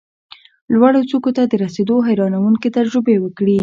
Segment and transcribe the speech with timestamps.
[0.73, 3.57] لوړو څوکو ته د رسېدو حیرانوونکې تجربې وکړې،